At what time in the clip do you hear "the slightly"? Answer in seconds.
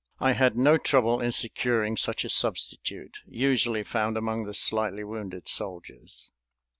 4.45-5.03